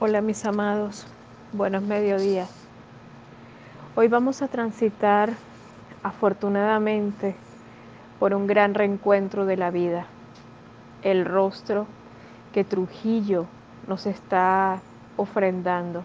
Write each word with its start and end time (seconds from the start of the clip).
Hola 0.00 0.20
mis 0.20 0.44
amados, 0.44 1.06
buenos 1.52 1.84
mediodías. 1.84 2.50
Hoy 3.94 4.08
vamos 4.08 4.42
a 4.42 4.48
transitar 4.48 5.34
afortunadamente 6.02 7.36
por 8.18 8.34
un 8.34 8.48
gran 8.48 8.74
reencuentro 8.74 9.46
de 9.46 9.56
la 9.56 9.70
vida, 9.70 10.06
el 11.02 11.24
rostro 11.24 11.86
que 12.52 12.64
Trujillo 12.64 13.46
nos 13.86 14.06
está 14.06 14.80
ofrendando 15.16 16.02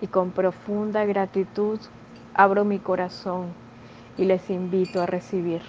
y 0.00 0.06
con 0.06 0.30
profunda 0.30 1.04
gratitud 1.04 1.80
abro 2.34 2.64
mi 2.64 2.78
corazón 2.78 3.46
y 4.16 4.26
les 4.26 4.48
invito 4.48 5.02
a 5.02 5.06
recibir. 5.06 5.62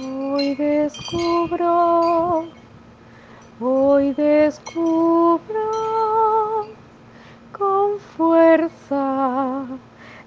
Hoy 0.00 0.54
descubro 0.54 2.44
Hoy 3.60 4.12
descubro 4.14 5.38
con 7.56 8.00
fuerza 8.16 9.64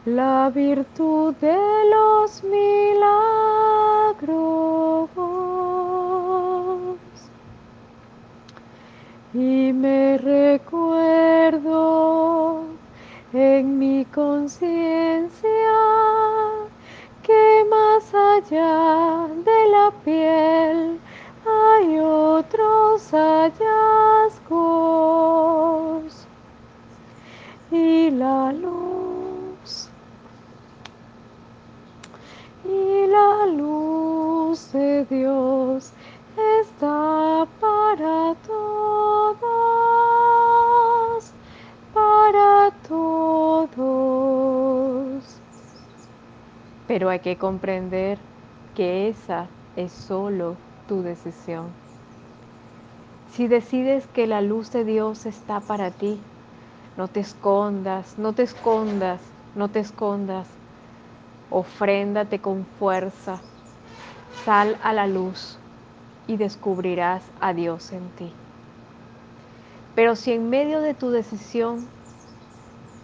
la 0.06 0.50
virtud 0.50 1.36
de 1.36 1.58
los 1.92 2.42
milagros 2.46 2.88
y 9.34 9.74
me 9.74 10.18
recuerdo 10.18 11.58
en 13.34 13.78
mi 13.78 14.06
conciencia 14.06 15.50
que 17.24 17.66
más 17.70 18.16
allá 18.16 19.28
de 19.44 19.68
la 19.70 19.92
piel 20.06 21.02
otros 22.48 23.12
hallazgos 23.12 23.68
y 27.72 28.10
la 28.12 28.54
luz 28.54 29.90
y 32.64 33.08
la 33.08 33.46
luz 33.48 34.72
de 34.72 35.04
Dios 35.06 35.92
está 36.62 37.46
para 37.60 38.36
todos, 38.46 39.44
para 41.94 42.72
todos. 42.88 43.78
Pero 46.88 47.10
hay 47.10 47.20
que 47.20 47.36
comprender 47.38 48.18
que 48.76 49.10
esa 49.10 49.48
es 49.76 49.92
solo 49.92 50.56
tu 50.88 51.02
decisión. 51.02 51.87
Si 53.32 53.48
decides 53.48 54.08
que 54.08 54.28
la 54.28 54.42
luz 54.42 54.72
de 54.72 54.84
Dios 54.84 55.26
está 55.26 55.60
para 55.60 55.92
ti, 55.92 56.20
no 56.98 57.08
te 57.08 57.20
escondas, 57.20 58.18
no 58.18 58.34
te 58.34 58.44
escondas, 58.44 59.22
no 59.56 59.70
te 59.70 59.80
escondas. 59.80 60.48
Ofréndate 61.52 62.40
con 62.40 62.66
fuerza. 62.80 63.40
Sal 64.44 64.78
a 64.82 64.94
la 64.94 65.08
luz 65.08 65.60
y 66.28 66.38
descubrirás 66.38 67.22
a 67.40 67.54
Dios 67.54 67.92
en 67.94 68.10
ti. 68.10 68.32
Pero 69.96 70.16
si 70.16 70.34
en 70.34 70.50
medio 70.50 70.82
de 70.82 70.94
tu 70.94 71.10
decisión 71.10 71.88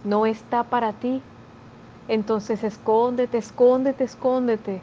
no 0.03 0.25
está 0.25 0.63
para 0.63 0.93
ti, 0.93 1.21
entonces 2.07 2.63
escóndete, 2.63 3.37
escóndete, 3.37 4.03
escóndete. 4.03 4.81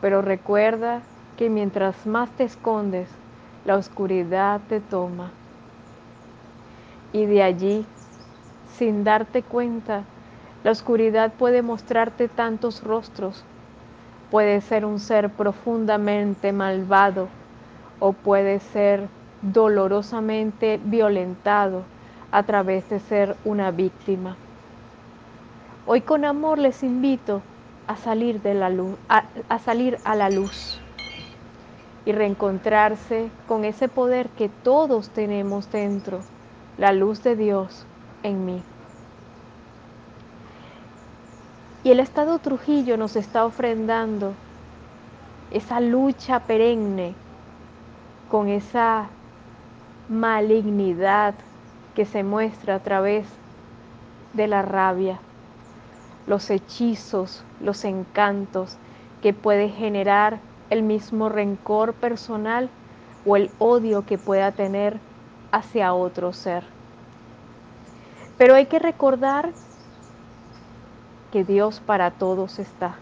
Pero 0.00 0.22
recuerda 0.22 1.02
que 1.36 1.48
mientras 1.48 2.06
más 2.06 2.30
te 2.36 2.44
escondes, 2.44 3.08
la 3.64 3.76
oscuridad 3.76 4.60
te 4.68 4.80
toma. 4.80 5.30
Y 7.12 7.26
de 7.26 7.42
allí, 7.42 7.86
sin 8.76 9.04
darte 9.04 9.42
cuenta, 9.42 10.04
la 10.64 10.70
oscuridad 10.70 11.32
puede 11.32 11.62
mostrarte 11.62 12.28
tantos 12.28 12.82
rostros. 12.82 13.44
Puede 14.30 14.60
ser 14.62 14.84
un 14.84 14.98
ser 14.98 15.30
profundamente 15.30 16.52
malvado 16.52 17.28
o 18.00 18.12
puede 18.12 18.60
ser 18.60 19.08
dolorosamente 19.42 20.80
violentado 20.82 21.82
a 22.30 22.42
través 22.44 22.88
de 22.88 22.98
ser 22.98 23.36
una 23.44 23.70
víctima. 23.70 24.36
Hoy 25.86 26.00
con 26.00 26.24
amor 26.24 26.58
les 26.58 26.82
invito 26.82 27.42
a 27.86 27.96
salir 27.96 28.40
de 28.40 28.54
la 28.54 28.70
luz, 28.70 28.96
a, 29.08 29.24
a 29.48 29.58
salir 29.58 29.98
a 30.04 30.14
la 30.14 30.30
luz 30.30 30.81
y 32.04 32.12
reencontrarse 32.12 33.30
con 33.46 33.64
ese 33.64 33.88
poder 33.88 34.28
que 34.30 34.48
todos 34.48 35.10
tenemos 35.10 35.70
dentro, 35.70 36.20
la 36.78 36.92
luz 36.92 37.22
de 37.22 37.36
Dios 37.36 37.86
en 38.22 38.44
mí. 38.44 38.62
Y 41.84 41.90
el 41.90 42.00
Estado 42.00 42.38
Trujillo 42.38 42.96
nos 42.96 43.16
está 43.16 43.44
ofrendando 43.44 44.34
esa 45.50 45.80
lucha 45.80 46.40
perenne 46.40 47.14
con 48.30 48.48
esa 48.48 49.06
malignidad 50.08 51.34
que 51.94 52.06
se 52.06 52.22
muestra 52.22 52.76
a 52.76 52.78
través 52.78 53.26
de 54.32 54.46
la 54.46 54.62
rabia, 54.62 55.18
los 56.26 56.50
hechizos, 56.50 57.44
los 57.60 57.84
encantos 57.84 58.76
que 59.20 59.34
puede 59.34 59.68
generar 59.68 60.38
el 60.72 60.82
mismo 60.82 61.28
rencor 61.28 61.92
personal 61.92 62.70
o 63.26 63.36
el 63.36 63.50
odio 63.58 64.06
que 64.06 64.16
pueda 64.16 64.52
tener 64.52 64.98
hacia 65.50 65.92
otro 65.92 66.32
ser. 66.32 66.64
Pero 68.38 68.54
hay 68.54 68.64
que 68.64 68.78
recordar 68.78 69.52
que 71.30 71.44
Dios 71.44 71.80
para 71.80 72.10
todos 72.10 72.58
está. 72.58 72.96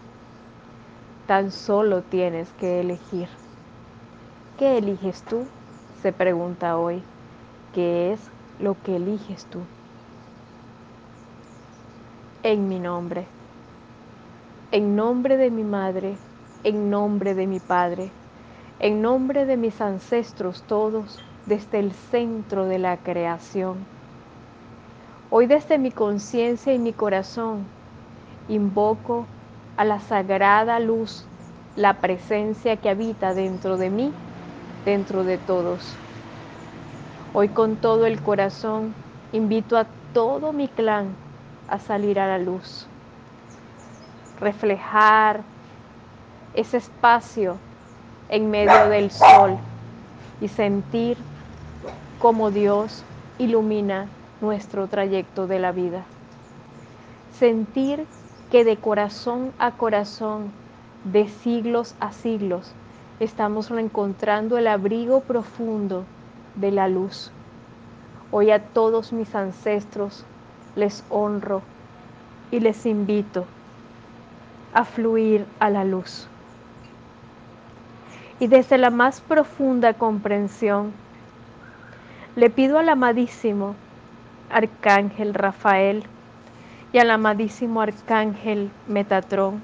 Tan 1.27 1.49
solo 1.49 2.01
tienes 2.01 2.51
que 2.59 2.81
elegir. 2.81 3.29
¿Qué 4.59 4.77
eliges 4.77 5.23
tú? 5.23 5.45
Se 6.01 6.11
pregunta 6.11 6.77
hoy. 6.77 7.01
¿Qué 7.73 8.11
es 8.11 8.19
lo 8.59 8.75
que 8.83 8.97
eliges 8.97 9.45
tú? 9.45 9.59
En 12.43 12.67
mi 12.67 12.79
nombre. 12.79 13.25
En 14.73 14.97
nombre 14.97 15.37
de 15.37 15.51
mi 15.51 15.63
madre, 15.63 16.17
en 16.63 16.89
nombre 16.89 17.33
de 17.33 17.47
mi 17.47 17.59
Padre, 17.59 18.11
en 18.79 19.01
nombre 19.01 19.45
de 19.45 19.57
mis 19.57 19.81
ancestros 19.81 20.63
todos, 20.63 21.19
desde 21.45 21.79
el 21.79 21.91
centro 21.91 22.65
de 22.65 22.77
la 22.79 22.97
creación. 22.97 23.77
Hoy 25.29 25.47
desde 25.47 25.77
mi 25.77 25.91
conciencia 25.91 26.73
y 26.73 26.79
mi 26.79 26.93
corazón 26.93 27.65
invoco 28.47 29.25
a 29.77 29.85
la 29.85 29.99
sagrada 29.99 30.79
luz, 30.79 31.25
la 31.75 32.01
presencia 32.01 32.77
que 32.77 32.89
habita 32.89 33.33
dentro 33.33 33.77
de 33.77 33.89
mí, 33.89 34.13
dentro 34.85 35.23
de 35.23 35.37
todos. 35.37 36.01
Hoy 37.33 37.49
con 37.49 37.77
todo 37.77 38.05
el 38.05 38.21
corazón 38.21 38.93
invito 39.31 39.77
a 39.77 39.85
todo 40.13 40.51
mi 40.53 40.67
clan 40.67 41.15
a 41.67 41.79
salir 41.79 42.19
a 42.19 42.27
la 42.27 42.37
luz, 42.37 42.85
reflejar 44.39 45.50
ese 46.53 46.77
espacio 46.77 47.57
en 48.29 48.49
medio 48.49 48.89
del 48.89 49.11
sol 49.11 49.57
y 50.39 50.47
sentir 50.47 51.17
cómo 52.19 52.51
Dios 52.51 53.03
ilumina 53.37 54.07
nuestro 54.41 54.87
trayecto 54.87 55.47
de 55.47 55.59
la 55.59 55.71
vida. 55.71 56.03
Sentir 57.37 58.05
que 58.51 58.63
de 58.63 58.77
corazón 58.77 59.53
a 59.59 59.71
corazón, 59.71 60.51
de 61.05 61.27
siglos 61.27 61.95
a 61.99 62.11
siglos, 62.11 62.73
estamos 63.19 63.69
reencontrando 63.69 64.57
el 64.57 64.67
abrigo 64.67 65.21
profundo 65.21 66.05
de 66.55 66.71
la 66.71 66.87
luz. 66.87 67.31
Hoy 68.31 68.51
a 68.51 68.59
todos 68.59 69.13
mis 69.13 69.35
ancestros 69.35 70.25
les 70.75 71.03
honro 71.09 71.61
y 72.49 72.59
les 72.59 72.85
invito 72.85 73.45
a 74.73 74.85
fluir 74.85 75.45
a 75.59 75.69
la 75.69 75.83
luz 75.83 76.27
y 78.41 78.47
desde 78.47 78.79
la 78.79 78.89
más 78.89 79.21
profunda 79.21 79.93
comprensión, 79.93 80.93
le 82.35 82.49
pido 82.49 82.79
al 82.79 82.89
amadísimo 82.89 83.75
Arcángel 84.49 85.35
Rafael 85.35 86.03
y 86.91 86.97
al 86.97 87.11
amadísimo 87.11 87.81
Arcángel 87.81 88.71
Metatrón, 88.87 89.61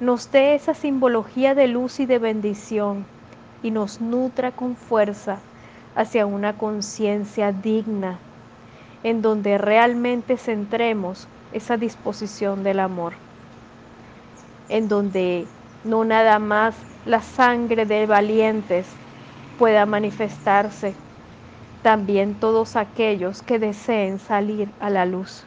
nos 0.00 0.32
dé 0.32 0.54
esa 0.54 0.72
simbología 0.72 1.54
de 1.54 1.68
luz 1.68 2.00
y 2.00 2.06
de 2.06 2.18
bendición 2.18 3.04
y 3.62 3.70
nos 3.70 4.00
nutra 4.00 4.52
con 4.52 4.74
fuerza 4.74 5.40
hacia 5.94 6.24
una 6.24 6.54
conciencia 6.54 7.52
digna, 7.52 8.18
en 9.02 9.20
donde 9.20 9.58
realmente 9.58 10.38
centremos 10.38 11.28
esa 11.52 11.76
disposición 11.76 12.64
del 12.64 12.80
amor, 12.80 13.12
en 14.70 14.88
donde 14.88 15.46
no 15.84 16.04
nada 16.04 16.38
más 16.38 16.74
la 17.06 17.20
sangre 17.20 17.86
de 17.86 18.06
valientes 18.06 18.86
pueda 19.58 19.86
manifestarse, 19.86 20.94
también 21.82 22.34
todos 22.34 22.76
aquellos 22.76 23.42
que 23.42 23.58
deseen 23.58 24.18
salir 24.18 24.68
a 24.80 24.90
la 24.90 25.04
luz. 25.04 25.44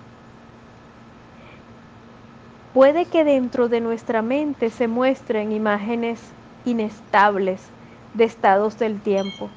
Puede 2.73 3.05
que 3.05 3.23
dentro 3.23 3.69
de 3.69 3.79
nuestra 3.79 4.21
mente 4.21 4.69
se 4.69 4.89
muestren 4.89 5.53
imágenes 5.53 6.19
inestables 6.65 7.61
de 8.13 8.25
estados 8.25 8.77
del 8.77 8.99
tiempo, 8.99 9.49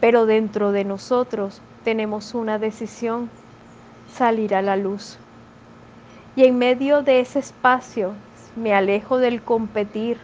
pero 0.00 0.24
dentro 0.24 0.72
de 0.72 0.84
nosotros 0.84 1.60
tenemos 1.84 2.34
una 2.34 2.58
decisión, 2.58 3.28
salir 4.14 4.54
a 4.54 4.62
la 4.62 4.76
luz. 4.76 5.18
Y 6.36 6.44
en 6.44 6.56
medio 6.56 7.02
de 7.02 7.20
ese 7.20 7.40
espacio 7.40 8.14
me 8.56 8.74
alejo 8.74 9.18
del 9.18 9.42
competir, 9.42 10.18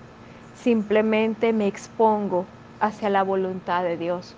simplemente 0.54 1.52
me 1.52 1.66
expongo 1.66 2.44
hacia 2.80 3.08
la 3.10 3.22
voluntad 3.22 3.82
de 3.82 3.96
Dios. 3.96 4.34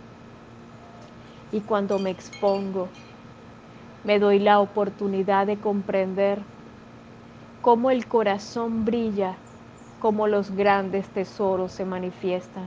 Y 1.53 1.61
cuando 1.61 1.99
me 1.99 2.11
expongo, 2.11 2.89
me 4.05 4.19
doy 4.19 4.39
la 4.39 4.61
oportunidad 4.61 5.47
de 5.47 5.57
comprender 5.57 6.39
cómo 7.63 7.91
el 7.91 8.07
corazón 8.07 8.85
brilla, 8.85 9.35
cómo 10.01 10.27
los 10.27 10.51
grandes 10.55 11.07
tesoros 11.09 11.73
se 11.73 11.85
manifiestan. 11.85 12.65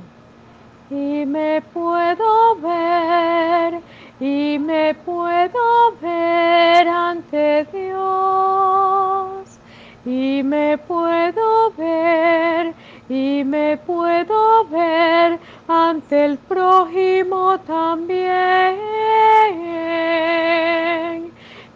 Y 0.90 1.26
me 1.26 1.62
puedo 1.74 2.56
ver, 2.58 3.80
y 4.20 4.60
me 4.60 4.94
puedo 4.94 5.96
ver 6.02 6.88
ante 6.88 7.66
Dios. 7.72 9.41
Y 10.04 10.42
me 10.44 10.80
puedo 10.80 11.72
ver, 11.78 12.74
y 13.08 13.44
me 13.44 13.78
puedo 13.78 14.66
ver 14.66 15.38
ante 15.68 16.26
el 16.26 16.38
prójimo 16.40 17.60
también. 17.60 18.80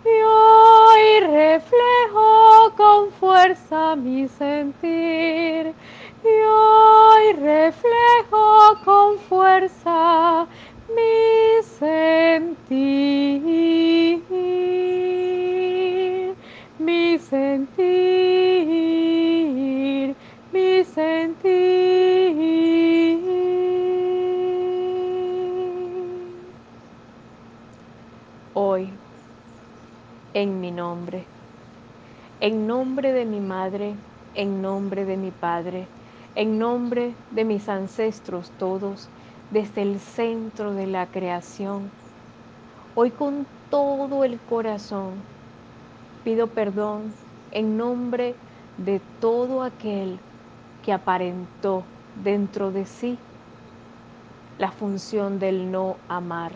Y 0.04 0.24
hoy 0.24 1.20
reflejo 1.20 2.74
con 2.76 3.12
fuerza 3.12 3.96
mi 3.96 4.28
sentir. 4.28 5.55
En 30.36 30.60
mi 30.60 30.70
nombre, 30.70 31.24
en 32.42 32.68
nombre 32.68 33.14
de 33.14 33.24
mi 33.24 33.40
madre, 33.40 33.96
en 34.36 34.62
nombre 34.62 35.06
de 35.06 35.16
mi 35.16 35.32
padre, 35.32 35.88
en 36.36 36.60
nombre 36.60 37.14
de 37.32 37.46
mis 37.46 37.70
ancestros 37.70 38.52
todos, 38.60 39.08
desde 39.50 39.82
el 39.82 39.98
centro 39.98 40.74
de 40.74 40.88
la 40.88 41.06
creación, 41.06 41.90
hoy 42.96 43.12
con 43.12 43.48
todo 43.72 44.26
el 44.26 44.38
corazón 44.42 45.14
pido 46.26 46.48
perdón 46.48 47.14
en 47.52 47.78
nombre 47.78 48.36
de 48.78 49.00
todo 49.22 49.64
aquel 49.64 50.20
que 50.84 50.92
aparentó 50.92 51.82
dentro 52.26 52.72
de 52.72 52.86
sí 52.86 53.18
la 54.58 54.72
función 54.74 55.40
del 55.40 55.72
no 55.72 55.96
amar, 56.10 56.52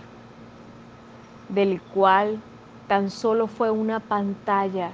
del 1.48 1.82
cual 1.82 2.42
tan 2.90 3.12
solo 3.12 3.46
fue 3.46 3.70
una 3.70 4.00
pantalla 4.00 4.90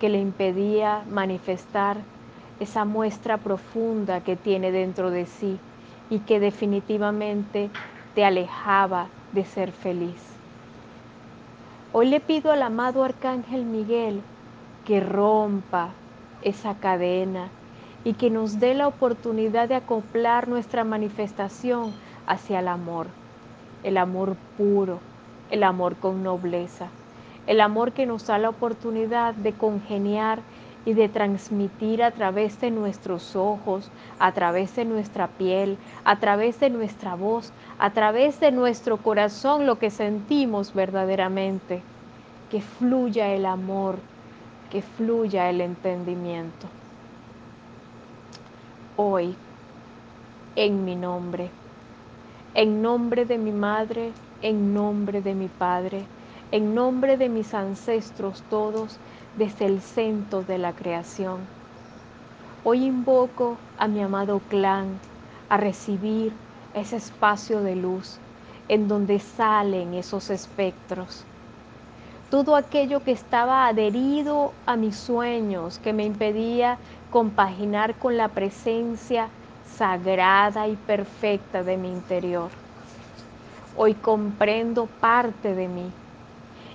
que 0.00 0.08
le 0.08 0.20
impedía 0.20 1.02
manifestar 1.10 1.96
esa 2.60 2.84
muestra 2.84 3.38
profunda 3.38 4.20
que 4.20 4.36
tiene 4.36 4.70
dentro 4.70 5.10
de 5.10 5.26
sí 5.26 5.58
y 6.10 6.20
que 6.20 6.38
definitivamente 6.38 7.68
te 8.14 8.24
alejaba 8.24 9.08
de 9.32 9.44
ser 9.44 9.72
feliz. 9.72 10.22
Hoy 11.92 12.06
le 12.06 12.20
pido 12.20 12.52
al 12.52 12.62
amado 12.62 13.02
Arcángel 13.02 13.64
Miguel 13.64 14.22
que 14.86 15.00
rompa 15.00 15.88
esa 16.44 16.76
cadena 16.76 17.48
y 18.04 18.12
que 18.12 18.30
nos 18.30 18.60
dé 18.60 18.74
la 18.74 18.86
oportunidad 18.86 19.68
de 19.68 19.74
acoplar 19.74 20.46
nuestra 20.48 20.84
manifestación 20.84 21.92
hacia 22.28 22.60
el 22.60 22.68
amor, 22.68 23.08
el 23.82 23.96
amor 23.96 24.36
puro, 24.56 25.00
el 25.50 25.64
amor 25.64 25.96
con 25.96 26.22
nobleza, 26.22 26.86
el 27.50 27.60
amor 27.60 27.90
que 27.90 28.06
nos 28.06 28.28
da 28.28 28.38
la 28.38 28.48
oportunidad 28.48 29.34
de 29.34 29.52
congeniar 29.52 30.38
y 30.86 30.92
de 30.92 31.08
transmitir 31.08 32.00
a 32.00 32.12
través 32.12 32.60
de 32.60 32.70
nuestros 32.70 33.34
ojos, 33.34 33.90
a 34.20 34.30
través 34.30 34.76
de 34.76 34.84
nuestra 34.84 35.26
piel, 35.26 35.76
a 36.04 36.20
través 36.20 36.60
de 36.60 36.70
nuestra 36.70 37.16
voz, 37.16 37.52
a 37.80 37.90
través 37.90 38.38
de 38.38 38.52
nuestro 38.52 38.98
corazón 38.98 39.66
lo 39.66 39.80
que 39.80 39.90
sentimos 39.90 40.72
verdaderamente. 40.74 41.82
Que 42.52 42.60
fluya 42.60 43.34
el 43.34 43.44
amor, 43.44 43.96
que 44.70 44.80
fluya 44.80 45.50
el 45.50 45.60
entendimiento. 45.60 46.68
Hoy, 48.96 49.34
en 50.54 50.84
mi 50.84 50.94
nombre, 50.94 51.50
en 52.54 52.80
nombre 52.80 53.24
de 53.24 53.38
mi 53.38 53.50
madre, 53.50 54.12
en 54.40 54.72
nombre 54.72 55.20
de 55.20 55.34
mi 55.34 55.48
padre, 55.48 56.04
en 56.52 56.74
nombre 56.74 57.16
de 57.16 57.28
mis 57.28 57.54
ancestros 57.54 58.42
todos, 58.50 58.98
desde 59.36 59.66
el 59.66 59.80
centro 59.80 60.42
de 60.42 60.58
la 60.58 60.72
creación. 60.72 61.38
Hoy 62.64 62.84
invoco 62.84 63.56
a 63.78 63.86
mi 63.86 64.02
amado 64.02 64.40
clan 64.48 64.98
a 65.48 65.56
recibir 65.56 66.32
ese 66.74 66.96
espacio 66.96 67.62
de 67.62 67.76
luz 67.76 68.18
en 68.68 68.88
donde 68.88 69.20
salen 69.20 69.94
esos 69.94 70.30
espectros. 70.30 71.24
Todo 72.30 72.56
aquello 72.56 73.02
que 73.02 73.12
estaba 73.12 73.66
adherido 73.66 74.52
a 74.66 74.76
mis 74.76 74.96
sueños, 74.96 75.78
que 75.78 75.92
me 75.92 76.04
impedía 76.04 76.78
compaginar 77.10 77.94
con 77.94 78.16
la 78.16 78.28
presencia 78.28 79.28
sagrada 79.76 80.66
y 80.66 80.76
perfecta 80.76 81.62
de 81.62 81.76
mi 81.76 81.88
interior. 81.88 82.50
Hoy 83.76 83.94
comprendo 83.94 84.86
parte 84.86 85.54
de 85.54 85.68
mí 85.68 85.92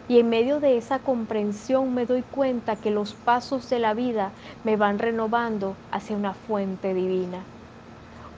y 0.08 0.20
en 0.20 0.30
medio 0.30 0.60
de 0.60 0.78
esa 0.78 1.00
comprensión 1.00 1.96
me 1.96 2.06
doy 2.06 2.22
cuenta 2.22 2.76
que 2.76 2.92
los 2.92 3.14
pasos 3.14 3.70
de 3.70 3.80
la 3.80 3.94
vida 3.94 4.32
me 4.64 4.78
van 4.78 5.00
renovando 5.00 5.76
hacia 5.92 6.16
una 6.16 6.34
fuente 6.34 6.94
divina. 6.94 7.40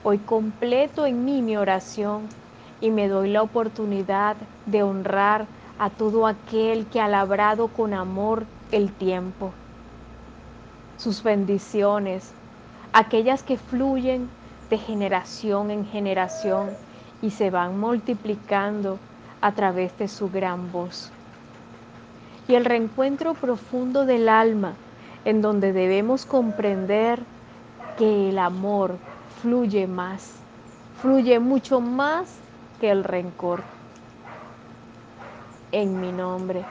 Hoy 0.02 0.18
completo 0.18 1.04
en 1.04 1.24
mí 1.24 1.42
mi 1.42 1.56
oración 1.56 2.22
y 2.80 2.90
me 2.90 3.08
doy 3.08 3.30
la 3.30 3.42
oportunidad 3.42 4.36
de 4.66 4.82
honrar 4.82 5.46
a 5.78 5.90
todo 5.90 6.26
aquel 6.26 6.86
que 6.86 7.00
ha 7.00 7.08
labrado 7.08 7.68
con 7.68 7.92
amor 7.92 8.44
el 8.72 8.90
tiempo. 8.92 9.52
Sus 10.96 11.22
bendiciones, 11.22 12.32
aquellas 12.92 13.42
que 13.42 13.58
fluyen 13.58 14.28
de 14.70 14.78
generación 14.78 15.70
en 15.70 15.84
generación 15.84 16.70
y 17.20 17.30
se 17.30 17.50
van 17.50 17.78
multiplicando 17.78 18.98
a 19.40 19.52
través 19.52 19.96
de 19.98 20.08
su 20.08 20.30
gran 20.30 20.72
voz 20.72 21.12
y 22.48 22.54
el 22.54 22.64
reencuentro 22.64 23.34
profundo 23.34 24.06
del 24.06 24.28
alma, 24.28 24.72
en 25.26 25.42
donde 25.42 25.74
debemos 25.74 26.24
comprender 26.24 27.20
que 27.98 28.30
el 28.30 28.38
amor 28.38 28.96
fluye 29.42 29.86
más, 29.86 30.32
fluye 31.02 31.38
mucho 31.40 31.80
más 31.80 32.38
que 32.80 32.90
el 32.90 33.04
rencor. 33.04 33.62
En 35.72 36.00
mi 36.00 36.10
nombre, 36.10 36.64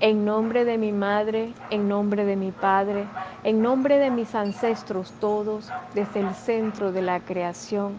en 0.00 0.24
nombre 0.24 0.64
de 0.64 0.76
mi 0.76 0.90
madre, 0.90 1.52
en 1.70 1.88
nombre 1.88 2.24
de 2.24 2.34
mi 2.34 2.50
padre, 2.50 3.04
en 3.44 3.62
nombre 3.62 3.98
de 3.98 4.10
mis 4.10 4.34
ancestros 4.34 5.12
todos, 5.20 5.70
desde 5.94 6.20
el 6.20 6.34
centro 6.34 6.90
de 6.90 7.02
la 7.02 7.20
creación, 7.20 7.92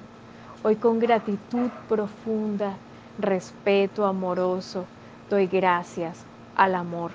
hoy 0.64 0.76
con 0.76 1.00
gratitud 1.00 1.70
profunda, 1.88 2.74
respeto 3.18 4.06
amoroso, 4.06 4.84
doy 5.30 5.48
gracias 5.48 6.29
al 6.60 6.76
amor. 6.76 7.12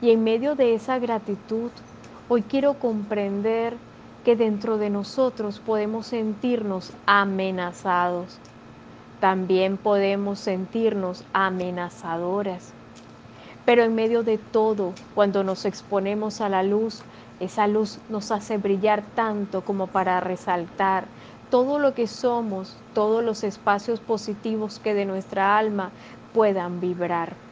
Y 0.00 0.12
en 0.12 0.24
medio 0.24 0.54
de 0.54 0.74
esa 0.74 0.98
gratitud, 0.98 1.70
hoy 2.30 2.40
quiero 2.40 2.74
comprender 2.74 3.76
que 4.24 4.34
dentro 4.34 4.78
de 4.78 4.88
nosotros 4.88 5.60
podemos 5.60 6.06
sentirnos 6.06 6.90
amenazados. 7.04 8.38
También 9.20 9.76
podemos 9.76 10.38
sentirnos 10.38 11.22
amenazadoras. 11.34 12.72
Pero 13.66 13.82
en 13.82 13.94
medio 13.94 14.22
de 14.22 14.38
todo, 14.38 14.94
cuando 15.14 15.44
nos 15.44 15.66
exponemos 15.66 16.40
a 16.40 16.48
la 16.48 16.62
luz, 16.62 17.02
esa 17.40 17.66
luz 17.66 17.98
nos 18.08 18.30
hace 18.30 18.56
brillar 18.56 19.02
tanto 19.14 19.60
como 19.60 19.86
para 19.86 20.20
resaltar 20.20 21.04
todo 21.50 21.78
lo 21.78 21.92
que 21.92 22.06
somos, 22.06 22.74
todos 22.94 23.22
los 23.22 23.44
espacios 23.44 24.00
positivos 24.00 24.78
que 24.78 24.94
de 24.94 25.04
nuestra 25.04 25.58
alma 25.58 25.90
puedan 26.32 26.80
vibrar. 26.80 27.47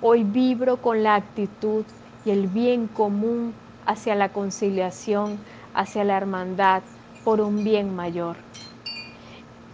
Hoy 0.00 0.22
vibro 0.22 0.76
con 0.76 1.02
la 1.02 1.16
actitud 1.16 1.84
y 2.24 2.30
el 2.30 2.46
bien 2.46 2.86
común 2.86 3.52
hacia 3.84 4.14
la 4.14 4.28
conciliación, 4.28 5.38
hacia 5.74 6.04
la 6.04 6.16
hermandad, 6.16 6.82
por 7.24 7.40
un 7.40 7.64
bien 7.64 7.96
mayor. 7.96 8.36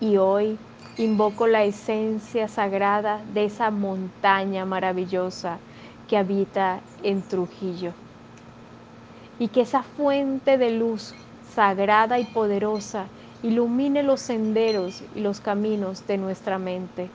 Y 0.00 0.16
hoy 0.16 0.58
invoco 0.96 1.46
la 1.46 1.64
esencia 1.64 2.48
sagrada 2.48 3.20
de 3.34 3.44
esa 3.44 3.70
montaña 3.70 4.64
maravillosa 4.64 5.58
que 6.08 6.16
habita 6.16 6.80
en 7.02 7.20
Trujillo. 7.20 7.92
Y 9.38 9.48
que 9.48 9.60
esa 9.60 9.82
fuente 9.82 10.56
de 10.56 10.70
luz 10.70 11.14
sagrada 11.54 12.18
y 12.18 12.24
poderosa 12.24 13.04
ilumine 13.42 14.02
los 14.02 14.20
senderos 14.20 15.02
y 15.14 15.20
los 15.20 15.40
caminos 15.40 16.06
de 16.06 16.16
nuestra 16.16 16.58
mente. 16.58 17.10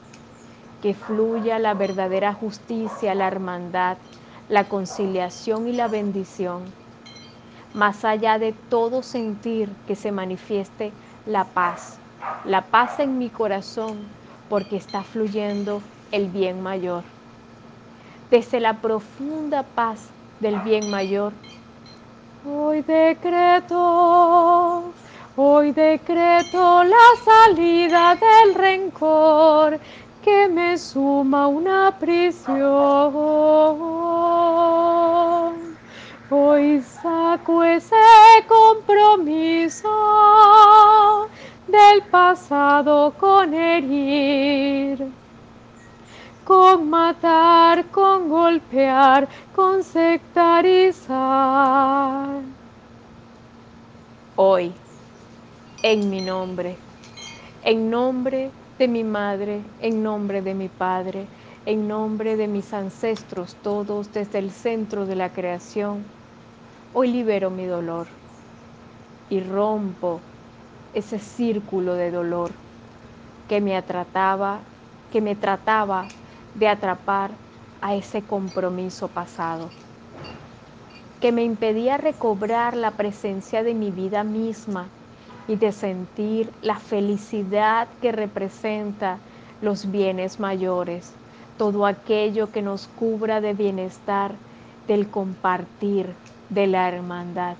Que 0.81 0.93
fluya 0.93 1.59
la 1.59 1.73
verdadera 1.73 2.33
justicia, 2.33 3.13
la 3.13 3.27
hermandad, 3.27 3.97
la 4.49 4.63
conciliación 4.63 5.67
y 5.67 5.73
la 5.73 5.87
bendición. 5.87 6.63
Más 7.73 8.03
allá 8.03 8.39
de 8.39 8.53
todo 8.69 9.03
sentir 9.03 9.69
que 9.87 9.95
se 9.95 10.11
manifieste 10.11 10.91
la 11.25 11.43
paz, 11.43 11.97
la 12.45 12.61
paz 12.61 12.99
en 12.99 13.17
mi 13.17 13.29
corazón 13.29 13.97
porque 14.49 14.77
está 14.77 15.03
fluyendo 15.03 15.81
el 16.11 16.27
bien 16.27 16.63
mayor. 16.63 17.03
Desde 18.31 18.59
la 18.59 18.73
profunda 18.73 19.63
paz 19.63 19.99
del 20.39 20.59
bien 20.61 20.89
mayor, 20.89 21.33
hoy 22.47 22.81
decreto, 22.81 24.83
hoy 25.35 25.71
decreto 25.71 26.83
la 26.83 26.95
salida 27.23 28.15
del 28.15 28.55
rencor 28.55 29.79
que 30.29 30.47
me 30.47 30.77
suma 30.77 31.47
una 31.47 31.97
prisión. 31.97 32.59
Hoy 36.29 36.81
saco 36.81 37.63
ese 37.63 37.95
compromiso 38.47 39.89
del 41.67 42.03
pasado 42.11 43.11
con 43.19 43.55
herir, 43.55 45.11
con 46.45 46.89
matar, 46.91 47.85
con 47.87 48.29
golpear, 48.29 49.27
con 49.55 49.83
sectarizar. 49.83 51.09
Hoy, 54.35 54.71
en 55.81 56.09
mi 56.11 56.21
nombre, 56.21 56.77
en 57.63 57.89
nombre 57.89 58.51
de 58.79 58.87
mi 58.87 59.03
madre, 59.03 59.61
en 59.81 60.01
nombre 60.01 60.41
de 60.41 60.53
mi 60.53 60.69
padre, 60.69 61.27
en 61.65 61.85
nombre 61.89 62.37
de 62.37 62.47
mis 62.47 62.73
ancestros, 62.73 63.53
todos 63.61 64.13
desde 64.13 64.39
el 64.39 64.51
centro 64.51 65.05
de 65.05 65.17
la 65.17 65.33
creación, 65.33 66.05
hoy 66.93 67.11
libero 67.11 67.49
mi 67.49 67.65
dolor 67.65 68.07
y 69.29 69.41
rompo 69.41 70.21
ese 70.93 71.19
círculo 71.19 71.93
de 71.95 72.09
dolor 72.09 72.51
que 73.49 73.59
me 73.59 73.81
trataba, 73.81 74.59
que 75.11 75.19
me 75.19 75.35
trataba 75.35 76.05
de 76.55 76.69
atrapar 76.69 77.31
a 77.81 77.95
ese 77.95 78.21
compromiso 78.21 79.09
pasado, 79.09 79.67
que 81.19 81.33
me 81.33 81.43
impedía 81.43 81.97
recobrar 81.97 82.77
la 82.77 82.91
presencia 82.91 83.61
de 83.61 83.73
mi 83.73 83.91
vida 83.91 84.23
misma 84.23 84.87
y 85.49 85.57
de 85.57 85.73
sentir 85.73 86.49
la 86.61 86.75
felicidad 86.75 87.89
que 88.01 88.13
representa 88.13 89.17
los 89.61 89.91
bienes 89.91 90.39
mayores, 90.39 91.11
todo 91.57 91.85
aquello 91.85 92.53
que 92.53 92.61
nos 92.61 92.87
cubra 92.87 93.41
de 93.41 93.53
bienestar, 93.53 94.31
del 94.87 95.09
compartir, 95.09 96.13
de 96.49 96.67
la 96.67 96.87
hermandad 96.87 97.57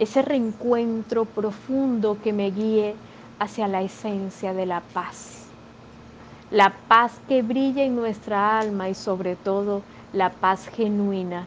ese 0.00 0.22
reencuentro 0.22 1.26
profundo 1.26 2.16
que 2.24 2.32
me 2.32 2.50
guíe 2.50 2.94
hacia 3.38 3.68
la 3.68 3.82
esencia 3.82 4.54
de 4.54 4.64
la 4.64 4.80
paz. 4.80 5.44
La 6.50 6.72
paz 6.88 7.20
que 7.28 7.42
brilla 7.42 7.84
en 7.84 7.96
nuestra 7.96 8.58
alma 8.58 8.88
y 8.88 8.94
sobre 8.94 9.36
todo 9.36 9.82
la 10.14 10.30
paz 10.30 10.68
genuina. 10.68 11.46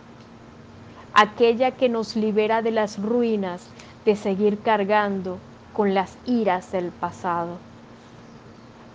Aquella 1.15 1.72
que 1.72 1.89
nos 1.89 2.15
libera 2.15 2.62
de 2.62 2.72
las 2.72 3.01
ruinas 3.01 3.68
de 4.05 4.15
seguir 4.15 4.60
cargando 4.60 5.38
con 5.74 5.93
las 5.93 6.17
iras 6.25 6.72
del 6.72 6.91
pasado. 6.91 7.57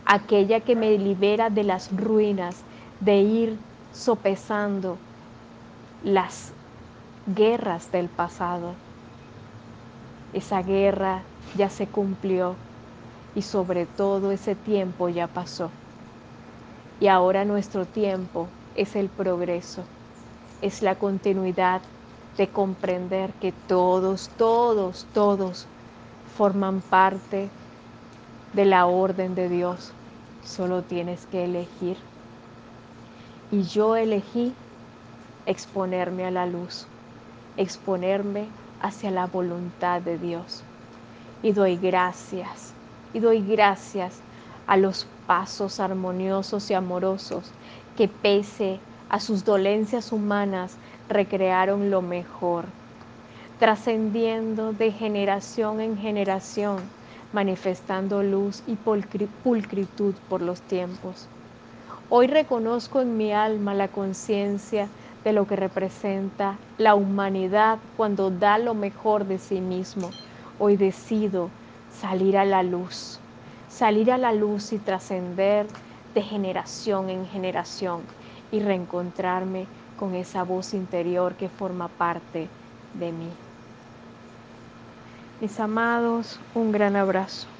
Aquella 0.06 0.60
que 0.60 0.76
me 0.76 0.96
libera 0.96 1.50
de 1.50 1.64
las 1.64 1.90
ruinas 1.96 2.56
de 3.00 3.16
ir 3.18 3.58
sopesando 3.92 4.96
las 6.04 6.52
guerras 7.36 7.90
del 7.92 8.08
pasado 8.08 8.74
esa 10.32 10.62
guerra 10.62 11.22
ya 11.56 11.70
se 11.70 11.86
cumplió 11.86 12.54
y 13.34 13.42
sobre 13.42 13.86
todo 13.86 14.30
ese 14.30 14.54
tiempo 14.54 15.08
ya 15.08 15.26
pasó. 15.26 15.70
Y 17.00 17.06
ahora 17.06 17.44
nuestro 17.44 17.86
tiempo 17.86 18.48
es 18.74 18.94
el 18.94 19.08
progreso, 19.08 19.84
es 20.60 20.82
la 20.82 20.96
continuidad 20.96 21.80
de 22.38 22.48
comprender 22.48 23.32
que 23.34 23.52
todos, 23.52 24.30
todos, 24.38 25.06
todos 25.12 25.66
forman 26.36 26.80
parte 26.80 27.50
de 28.52 28.64
la 28.64 28.86
orden 28.86 29.34
de 29.34 29.48
Dios. 29.48 29.92
Solo 30.44 30.82
tienes 30.82 31.26
que 31.26 31.44
elegir. 31.44 31.96
Y 33.50 33.64
yo 33.64 33.96
elegí 33.96 34.54
exponerme 35.46 36.26
a 36.26 36.30
la 36.30 36.46
luz, 36.46 36.86
exponerme 37.56 38.46
hacia 38.80 39.10
la 39.10 39.26
voluntad 39.26 40.00
de 40.00 40.16
Dios. 40.16 40.62
Y 41.42 41.52
doy 41.52 41.76
gracias, 41.76 42.72
y 43.12 43.18
doy 43.18 43.42
gracias 43.42 44.20
a 44.68 44.76
los 44.76 45.06
pasos 45.26 45.80
armoniosos 45.80 46.70
y 46.70 46.74
amorosos 46.74 47.50
que 47.96 48.06
pese 48.06 48.78
a 49.08 49.18
sus 49.18 49.44
dolencias 49.44 50.12
humanas 50.12 50.76
recrearon 51.08 51.90
lo 51.90 52.02
mejor, 52.02 52.64
trascendiendo 53.58 54.72
de 54.72 54.92
generación 54.92 55.80
en 55.80 55.96
generación, 55.96 56.76
manifestando 57.32 58.22
luz 58.22 58.62
y 58.66 58.76
pulcritud 58.76 60.14
por 60.28 60.42
los 60.42 60.60
tiempos. 60.62 61.26
Hoy 62.10 62.26
reconozco 62.26 63.00
en 63.00 63.16
mi 63.16 63.32
alma 63.32 63.74
la 63.74 63.88
conciencia 63.88 64.88
de 65.24 65.32
lo 65.32 65.46
que 65.46 65.56
representa 65.56 66.56
la 66.78 66.94
humanidad 66.94 67.78
cuando 67.96 68.30
da 68.30 68.58
lo 68.58 68.74
mejor 68.74 69.26
de 69.26 69.38
sí 69.38 69.60
mismo. 69.60 70.10
Hoy 70.58 70.76
decido 70.76 71.50
salir 72.00 72.38
a 72.38 72.44
la 72.44 72.62
luz, 72.62 73.18
salir 73.68 74.10
a 74.10 74.18
la 74.18 74.32
luz 74.32 74.72
y 74.72 74.78
trascender 74.78 75.66
de 76.14 76.22
generación 76.22 77.10
en 77.10 77.26
generación 77.26 78.00
y 78.50 78.60
reencontrarme 78.60 79.66
con 79.98 80.14
esa 80.14 80.44
voz 80.44 80.74
interior 80.74 81.36
que 81.36 81.48
forma 81.50 81.88
parte 81.88 82.48
de 82.94 83.12
mí. 83.12 83.30
Mis 85.40 85.58
amados, 85.60 86.40
un 86.54 86.70
gran 86.70 86.94
abrazo. 86.94 87.57